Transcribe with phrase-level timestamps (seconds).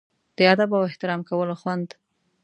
[0.37, 1.87] د ادب او احترام کولو خوند.